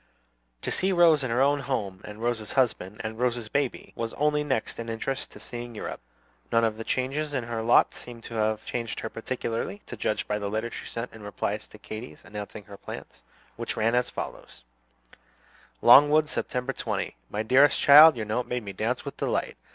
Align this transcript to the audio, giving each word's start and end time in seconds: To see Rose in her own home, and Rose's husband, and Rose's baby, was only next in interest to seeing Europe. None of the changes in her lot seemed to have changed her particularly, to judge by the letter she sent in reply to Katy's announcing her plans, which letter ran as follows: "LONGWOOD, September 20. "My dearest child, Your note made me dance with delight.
To 0.63 0.71
see 0.71 0.91
Rose 0.91 1.23
in 1.23 1.29
her 1.29 1.43
own 1.43 1.59
home, 1.59 2.01
and 2.03 2.23
Rose's 2.23 2.53
husband, 2.53 2.99
and 3.03 3.19
Rose's 3.19 3.49
baby, 3.49 3.93
was 3.95 4.15
only 4.15 4.43
next 4.43 4.79
in 4.79 4.89
interest 4.89 5.29
to 5.29 5.39
seeing 5.39 5.75
Europe. 5.75 5.99
None 6.51 6.63
of 6.63 6.77
the 6.77 6.83
changes 6.83 7.35
in 7.35 7.43
her 7.43 7.61
lot 7.61 7.93
seemed 7.93 8.23
to 8.23 8.33
have 8.33 8.65
changed 8.65 9.01
her 9.01 9.11
particularly, 9.11 9.83
to 9.85 9.95
judge 9.95 10.27
by 10.27 10.39
the 10.39 10.49
letter 10.49 10.71
she 10.71 10.87
sent 10.87 11.13
in 11.13 11.21
reply 11.21 11.55
to 11.57 11.77
Katy's 11.77 12.25
announcing 12.25 12.63
her 12.63 12.77
plans, 12.77 13.21
which 13.57 13.77
letter 13.77 13.85
ran 13.89 13.93
as 13.93 14.09
follows: 14.09 14.63
"LONGWOOD, 15.83 16.29
September 16.29 16.73
20. 16.73 17.15
"My 17.29 17.43
dearest 17.43 17.79
child, 17.79 18.15
Your 18.17 18.25
note 18.25 18.47
made 18.47 18.63
me 18.63 18.73
dance 18.73 19.05
with 19.05 19.17
delight. 19.17 19.55